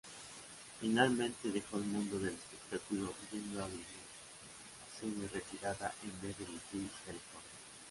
[0.79, 3.85] Finalmente dejó el mundo del espectáculo, yendo a vivir
[4.99, 7.21] semi-retirada en Beverly Hills, California.